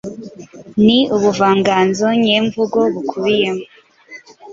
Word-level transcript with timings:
ni 0.85 0.99
ubuvanganzo 1.15 2.07
nyemvugo 2.23 2.79
bukubiyemo 2.93 3.65